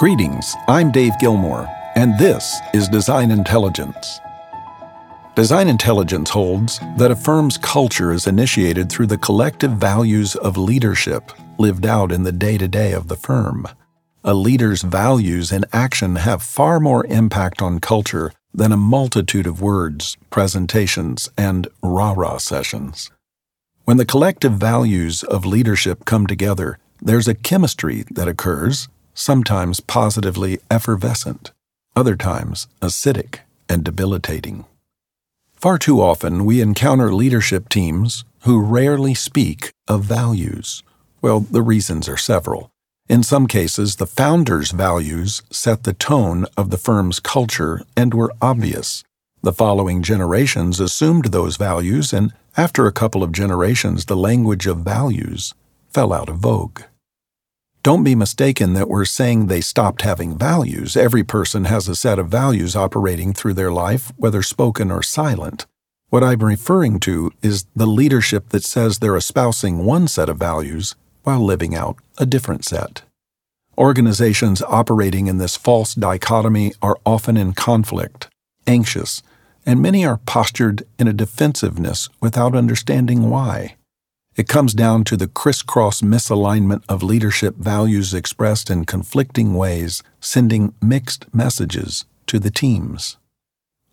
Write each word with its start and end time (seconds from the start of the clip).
Greetings, 0.00 0.56
I'm 0.66 0.90
Dave 0.90 1.12
Gilmore, 1.20 1.68
and 1.94 2.18
this 2.18 2.58
is 2.72 2.88
Design 2.88 3.30
Intelligence. 3.30 4.18
Design 5.34 5.68
Intelligence 5.68 6.30
holds 6.30 6.80
that 6.96 7.10
a 7.10 7.14
firm's 7.16 7.58
culture 7.58 8.10
is 8.10 8.26
initiated 8.26 8.88
through 8.88 9.08
the 9.08 9.18
collective 9.18 9.72
values 9.72 10.36
of 10.36 10.56
leadership 10.56 11.30
lived 11.58 11.84
out 11.84 12.12
in 12.12 12.22
the 12.22 12.32
day 12.32 12.56
to 12.56 12.66
day 12.66 12.92
of 12.92 13.08
the 13.08 13.16
firm. 13.16 13.68
A 14.24 14.32
leader's 14.32 14.80
values 14.80 15.52
in 15.52 15.66
action 15.70 16.16
have 16.16 16.42
far 16.42 16.80
more 16.80 17.04
impact 17.08 17.60
on 17.60 17.78
culture 17.78 18.32
than 18.54 18.72
a 18.72 18.78
multitude 18.78 19.46
of 19.46 19.60
words, 19.60 20.16
presentations, 20.30 21.28
and 21.36 21.68
rah 21.82 22.14
rah 22.16 22.38
sessions. 22.38 23.10
When 23.84 23.98
the 23.98 24.06
collective 24.06 24.54
values 24.54 25.24
of 25.24 25.44
leadership 25.44 26.06
come 26.06 26.26
together, 26.26 26.78
there's 27.02 27.28
a 27.28 27.34
chemistry 27.34 28.06
that 28.10 28.28
occurs 28.28 28.88
sometimes 29.14 29.80
positively 29.80 30.58
effervescent, 30.70 31.52
other 31.94 32.16
times 32.16 32.68
acidic 32.80 33.40
and 33.68 33.84
debilitating. 33.84 34.64
Far 35.54 35.78
too 35.78 36.00
often, 36.00 36.44
we 36.44 36.60
encounter 36.60 37.12
leadership 37.12 37.68
teams 37.68 38.24
who 38.44 38.62
rarely 38.62 39.14
speak 39.14 39.72
of 39.86 40.04
values. 40.04 40.82
Well, 41.20 41.40
the 41.40 41.62
reasons 41.62 42.08
are 42.08 42.16
several. 42.16 42.70
In 43.08 43.22
some 43.22 43.46
cases, 43.46 43.96
the 43.96 44.06
founder's 44.06 44.70
values 44.70 45.42
set 45.50 45.82
the 45.82 45.92
tone 45.92 46.46
of 46.56 46.70
the 46.70 46.78
firm's 46.78 47.20
culture 47.20 47.82
and 47.96 48.14
were 48.14 48.32
obvious. 48.40 49.04
The 49.42 49.52
following 49.52 50.02
generations 50.02 50.80
assumed 50.80 51.26
those 51.26 51.56
values, 51.56 52.12
and 52.12 52.32
after 52.56 52.86
a 52.86 52.92
couple 52.92 53.22
of 53.22 53.32
generations, 53.32 54.04
the 54.04 54.16
language 54.16 54.66
of 54.66 54.78
values 54.78 55.54
fell 55.88 56.12
out 56.12 56.28
of 56.28 56.36
vogue. 56.36 56.82
Don't 57.82 58.04
be 58.04 58.14
mistaken 58.14 58.74
that 58.74 58.90
we're 58.90 59.06
saying 59.06 59.46
they 59.46 59.62
stopped 59.62 60.02
having 60.02 60.36
values. 60.36 60.98
Every 60.98 61.24
person 61.24 61.64
has 61.64 61.88
a 61.88 61.96
set 61.96 62.18
of 62.18 62.28
values 62.28 62.76
operating 62.76 63.32
through 63.32 63.54
their 63.54 63.72
life, 63.72 64.12
whether 64.18 64.42
spoken 64.42 64.90
or 64.90 65.02
silent. 65.02 65.64
What 66.10 66.22
I'm 66.22 66.40
referring 66.40 67.00
to 67.00 67.32
is 67.40 67.64
the 67.74 67.86
leadership 67.86 68.50
that 68.50 68.64
says 68.64 68.98
they're 68.98 69.16
espousing 69.16 69.86
one 69.86 70.08
set 70.08 70.28
of 70.28 70.36
values 70.36 70.94
while 71.22 71.40
living 71.40 71.74
out 71.74 71.96
a 72.18 72.26
different 72.26 72.66
set. 72.66 73.00
Organizations 73.78 74.60
operating 74.60 75.26
in 75.26 75.38
this 75.38 75.56
false 75.56 75.94
dichotomy 75.94 76.74
are 76.82 76.98
often 77.06 77.38
in 77.38 77.54
conflict, 77.54 78.28
anxious, 78.66 79.22
and 79.64 79.80
many 79.80 80.04
are 80.04 80.18
postured 80.26 80.82
in 80.98 81.08
a 81.08 81.14
defensiveness 81.14 82.10
without 82.20 82.54
understanding 82.54 83.30
why. 83.30 83.76
It 84.36 84.48
comes 84.48 84.74
down 84.74 85.04
to 85.04 85.16
the 85.16 85.26
crisscross 85.26 86.02
misalignment 86.02 86.82
of 86.88 87.02
leadership 87.02 87.56
values 87.56 88.14
expressed 88.14 88.70
in 88.70 88.84
conflicting 88.84 89.54
ways, 89.54 90.02
sending 90.20 90.72
mixed 90.80 91.32
messages 91.34 92.04
to 92.26 92.38
the 92.38 92.50
teams. 92.50 93.16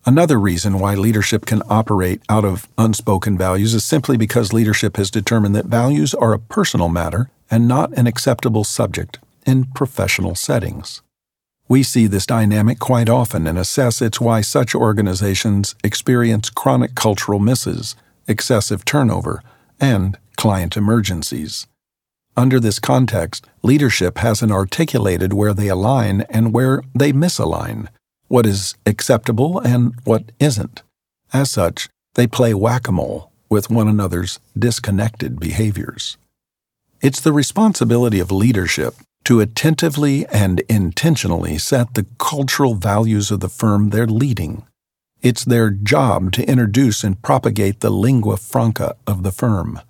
Another 0.06 0.40
reason 0.40 0.80
why 0.80 0.96
leadership 0.96 1.46
can 1.46 1.64
operate 1.70 2.22
out 2.30 2.46
of 2.46 2.70
unspoken 2.78 3.38
values 3.38 3.74
is 3.74 3.84
simply 3.84 4.16
because 4.16 4.54
leadership 4.54 4.96
has 4.96 5.12
determined 5.12 5.54
that 5.56 5.66
values 5.66 6.14
are 6.14 6.34
a 6.34 6.40
personal 6.40 6.88
matter 6.88 7.30
and 7.52 7.68
not 7.68 7.92
an 7.98 8.08
acceptable 8.08 8.64
subject 8.64 9.20
in 9.46 9.66
professional 9.66 10.36
settings. 10.36 11.02
We 11.68 11.84
see 11.84 12.08
this 12.08 12.26
dynamic 12.26 12.80
quite 12.80 13.10
often 13.10 13.48
and 13.48 13.58
assess 13.58 14.02
it's 14.02 14.22
why 14.22 14.42
such 14.42 14.74
organizations 14.74 15.76
experience 15.84 16.50
chronic 16.50 16.96
cultural 16.96 17.40
misses, 17.40 17.96
excessive 18.28 18.86
turnover, 18.86 19.44
and 19.80 20.18
client 20.38 20.78
emergencies. 20.78 21.68
Under 22.38 22.60
this 22.60 22.80
context, 22.80 23.46
leadership 23.64 24.20
hasn't 24.20 24.52
articulated 24.52 25.34
where 25.34 25.54
they 25.54 25.68
align 25.68 26.22
and 26.30 26.54
where 26.54 26.84
they 26.94 27.12
misalign, 27.12 27.88
what 28.28 28.46
is 28.46 28.76
acceptable 28.86 29.60
and 29.60 29.94
what 30.04 30.32
isn't. 30.40 30.84
As 31.34 31.52
such, 31.52 31.90
they 32.14 32.28
play 32.28 32.54
whack 32.54 32.88
a 32.88 32.92
mole 32.92 33.32
with 33.50 33.70
one 33.70 33.88
another's 33.88 34.40
disconnected 34.58 35.40
behaviors. 35.40 36.18
It's 37.02 37.22
the 37.22 37.34
responsibility 37.34 38.20
of 38.20 38.32
leadership 38.32 38.96
to 39.26 39.40
attentively 39.40 40.26
and 40.28 40.62
intentionally 40.70 41.58
set 41.58 41.94
the 41.94 42.06
cultural 42.18 42.76
values 42.76 43.30
of 43.30 43.40
the 43.40 43.50
firm 43.50 43.90
they're 43.90 44.08
leading. 44.08 44.64
It's 45.22 45.44
their 45.44 45.70
job 45.70 46.32
to 46.34 46.48
introduce 46.48 47.04
and 47.04 47.22
propagate 47.22 47.80
the 47.80 47.90
lingua 47.90 48.38
franca 48.38 48.96
of 49.06 49.24
the 49.24 49.32
firm. 49.32 49.82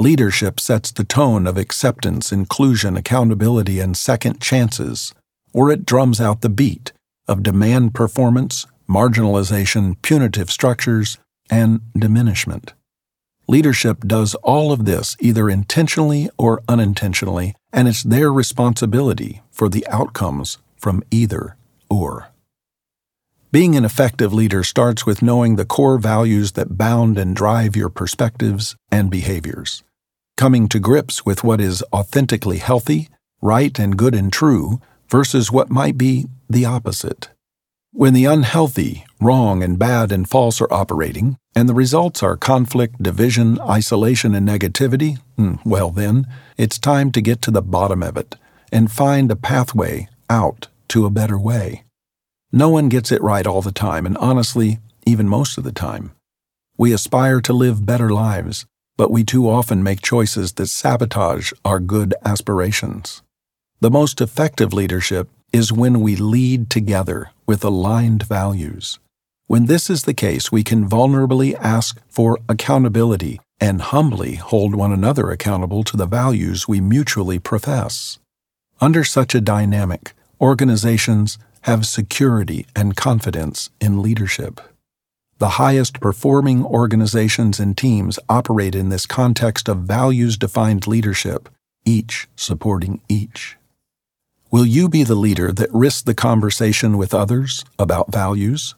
Leadership 0.00 0.60
sets 0.60 0.92
the 0.92 1.02
tone 1.02 1.44
of 1.44 1.56
acceptance, 1.56 2.30
inclusion, 2.30 2.96
accountability, 2.96 3.80
and 3.80 3.96
second 3.96 4.40
chances, 4.40 5.12
or 5.52 5.72
it 5.72 5.84
drums 5.84 6.20
out 6.20 6.40
the 6.40 6.48
beat 6.48 6.92
of 7.26 7.42
demand 7.42 7.94
performance, 7.94 8.64
marginalization, 8.88 10.00
punitive 10.00 10.52
structures, 10.52 11.18
and 11.50 11.80
diminishment. 11.98 12.74
Leadership 13.48 14.06
does 14.06 14.36
all 14.36 14.70
of 14.70 14.84
this 14.84 15.16
either 15.18 15.50
intentionally 15.50 16.30
or 16.38 16.62
unintentionally, 16.68 17.56
and 17.72 17.88
it's 17.88 18.04
their 18.04 18.32
responsibility 18.32 19.42
for 19.50 19.68
the 19.68 19.84
outcomes 19.88 20.58
from 20.76 21.02
either 21.10 21.56
or. 21.90 22.28
Being 23.50 23.74
an 23.74 23.84
effective 23.84 24.32
leader 24.32 24.62
starts 24.62 25.04
with 25.04 25.22
knowing 25.22 25.56
the 25.56 25.64
core 25.64 25.98
values 25.98 26.52
that 26.52 26.78
bound 26.78 27.18
and 27.18 27.34
drive 27.34 27.74
your 27.74 27.88
perspectives 27.88 28.76
and 28.92 29.10
behaviors 29.10 29.82
coming 30.38 30.68
to 30.68 30.78
grips 30.78 31.26
with 31.26 31.42
what 31.42 31.60
is 31.60 31.82
authentically 31.92 32.58
healthy, 32.58 33.08
right, 33.42 33.76
and 33.76 33.98
good 33.98 34.14
and 34.14 34.32
true 34.32 34.80
versus 35.08 35.50
what 35.50 35.68
might 35.68 35.98
be 35.98 36.26
the 36.48 36.64
opposite. 36.64 37.28
When 37.92 38.14
the 38.14 38.26
unhealthy, 38.26 39.04
wrong, 39.20 39.64
and 39.64 39.78
bad 39.78 40.12
and 40.12 40.30
false 40.30 40.60
are 40.60 40.72
operating, 40.72 41.36
and 41.56 41.68
the 41.68 41.74
results 41.74 42.22
are 42.22 42.36
conflict, 42.36 43.02
division, 43.02 43.60
isolation, 43.60 44.32
and 44.32 44.46
negativity, 44.46 45.18
hmm, 45.36 45.56
well, 45.64 45.90
then, 45.90 46.28
it's 46.56 46.78
time 46.78 47.10
to 47.12 47.20
get 47.20 47.42
to 47.42 47.50
the 47.50 47.60
bottom 47.60 48.02
of 48.04 48.16
it 48.16 48.36
and 48.70 48.92
find 48.92 49.32
a 49.32 49.36
pathway 49.36 50.08
out 50.30 50.68
to 50.86 51.04
a 51.04 51.10
better 51.10 51.38
way. 51.38 51.82
No 52.52 52.68
one 52.68 52.88
gets 52.88 53.10
it 53.10 53.22
right 53.22 53.46
all 53.46 53.60
the 53.60 53.72
time, 53.72 54.06
and 54.06 54.16
honestly, 54.18 54.78
even 55.04 55.26
most 55.26 55.58
of 55.58 55.64
the 55.64 55.72
time. 55.72 56.12
We 56.76 56.92
aspire 56.92 57.40
to 57.40 57.52
live 57.52 57.84
better 57.84 58.10
lives, 58.10 58.66
but 58.98 59.10
we 59.10 59.24
too 59.24 59.48
often 59.48 59.82
make 59.82 60.02
choices 60.02 60.52
that 60.54 60.66
sabotage 60.66 61.52
our 61.64 61.80
good 61.80 62.12
aspirations. 62.26 63.22
The 63.80 63.90
most 63.90 64.20
effective 64.20 64.74
leadership 64.74 65.30
is 65.52 65.72
when 65.72 66.00
we 66.00 66.16
lead 66.16 66.68
together 66.68 67.30
with 67.46 67.64
aligned 67.64 68.24
values. 68.24 68.98
When 69.46 69.66
this 69.66 69.88
is 69.88 70.02
the 70.02 70.12
case, 70.12 70.52
we 70.52 70.62
can 70.62 70.86
vulnerably 70.86 71.54
ask 71.54 72.02
for 72.08 72.38
accountability 72.48 73.40
and 73.60 73.80
humbly 73.80 74.34
hold 74.34 74.74
one 74.74 74.92
another 74.92 75.30
accountable 75.30 75.84
to 75.84 75.96
the 75.96 76.06
values 76.06 76.68
we 76.68 76.80
mutually 76.80 77.38
profess. 77.38 78.18
Under 78.80 79.04
such 79.04 79.34
a 79.34 79.40
dynamic, 79.40 80.12
organizations 80.40 81.38
have 81.62 81.86
security 81.86 82.66
and 82.76 82.96
confidence 82.96 83.70
in 83.80 84.02
leadership. 84.02 84.60
The 85.38 85.50
highest 85.50 86.00
performing 86.00 86.64
organizations 86.64 87.60
and 87.60 87.78
teams 87.78 88.18
operate 88.28 88.74
in 88.74 88.88
this 88.88 89.06
context 89.06 89.68
of 89.68 89.84
values 89.84 90.36
defined 90.36 90.88
leadership, 90.88 91.48
each 91.84 92.26
supporting 92.34 93.00
each. 93.08 93.56
Will 94.50 94.66
you 94.66 94.88
be 94.88 95.04
the 95.04 95.14
leader 95.14 95.52
that 95.52 95.72
risks 95.72 96.02
the 96.02 96.12
conversation 96.12 96.98
with 96.98 97.14
others 97.14 97.64
about 97.78 98.10
values? 98.10 98.74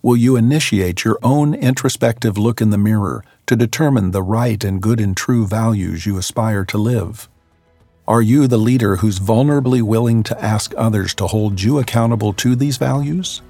Will 0.00 0.16
you 0.16 0.34
initiate 0.36 1.04
your 1.04 1.18
own 1.22 1.52
introspective 1.52 2.38
look 2.38 2.62
in 2.62 2.70
the 2.70 2.78
mirror 2.78 3.22
to 3.46 3.54
determine 3.54 4.12
the 4.12 4.22
right 4.22 4.64
and 4.64 4.80
good 4.80 5.00
and 5.00 5.14
true 5.14 5.46
values 5.46 6.06
you 6.06 6.16
aspire 6.16 6.64
to 6.66 6.78
live? 6.78 7.28
Are 8.06 8.22
you 8.22 8.46
the 8.46 8.56
leader 8.56 8.96
who's 8.96 9.18
vulnerably 9.18 9.82
willing 9.82 10.22
to 10.22 10.42
ask 10.42 10.72
others 10.78 11.14
to 11.16 11.26
hold 11.26 11.60
you 11.60 11.78
accountable 11.78 12.32
to 12.34 12.56
these 12.56 12.78
values? 12.78 13.42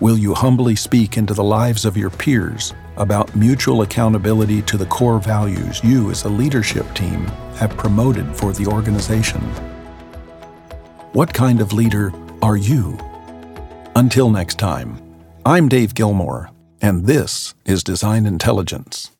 Will 0.00 0.18
you 0.18 0.34
humbly 0.34 0.74
speak 0.74 1.16
into 1.16 1.34
the 1.34 1.44
lives 1.44 1.84
of 1.84 1.96
your 1.96 2.10
peers 2.10 2.74
about 2.96 3.34
mutual 3.36 3.82
accountability 3.82 4.60
to 4.62 4.76
the 4.76 4.86
core 4.86 5.20
values 5.20 5.82
you 5.84 6.10
as 6.10 6.24
a 6.24 6.28
leadership 6.28 6.92
team 6.94 7.24
have 7.56 7.76
promoted 7.76 8.34
for 8.36 8.52
the 8.52 8.66
organization? 8.66 9.40
What 11.12 11.32
kind 11.32 11.60
of 11.60 11.72
leader 11.72 12.12
are 12.42 12.56
you? 12.56 12.98
Until 13.94 14.30
next 14.30 14.58
time, 14.58 15.00
I'm 15.46 15.68
Dave 15.68 15.94
Gilmore, 15.94 16.50
and 16.82 17.06
this 17.06 17.54
is 17.64 17.84
Design 17.84 18.26
Intelligence. 18.26 19.13